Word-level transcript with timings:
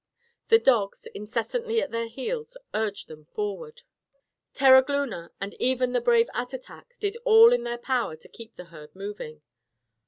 The 0.47 0.57
dogs, 0.57 1.05
incessantly 1.13 1.79
at 1.79 1.91
their 1.91 2.07
heels, 2.07 2.57
urged 2.73 3.07
them 3.07 3.25
forward. 3.25 3.83
Terogloona, 4.55 5.29
and 5.39 5.53
even 5.59 5.91
the 5.93 6.01
brave 6.01 6.25
Attatak, 6.33 6.97
did 6.99 7.17
all 7.23 7.53
in 7.53 7.65
their 7.65 7.77
power 7.77 8.15
to 8.15 8.27
keep 8.27 8.55
the 8.55 8.63
herd 8.73 8.95
moving. 8.95 9.43